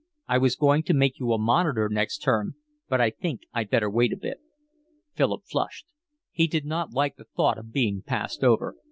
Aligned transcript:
I 0.27 0.39
was 0.39 0.55
going 0.55 0.81
to 0.89 0.95
make 0.95 1.19
you 1.19 1.31
a 1.31 1.37
monitor 1.37 1.87
next 1.87 2.23
term, 2.23 2.55
but 2.89 2.99
I 2.99 3.11
think 3.11 3.41
I'd 3.53 3.69
better 3.69 3.87
wait 3.87 4.11
a 4.11 4.17
bit." 4.17 4.39
Philip 5.13 5.43
flushed. 5.45 5.85
He 6.31 6.47
did 6.47 6.65
not 6.65 6.91
like 6.91 7.17
the 7.17 7.25
thought 7.35 7.59
of 7.59 7.71
being 7.71 8.01
passed 8.01 8.43
over. 8.43 8.77